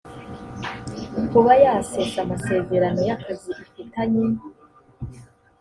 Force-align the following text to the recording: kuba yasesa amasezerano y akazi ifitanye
kuba 1.31 1.51
yasesa 1.63 2.17
amasezerano 2.25 2.99
y 3.07 3.11
akazi 3.15 3.49
ifitanye 3.65 4.25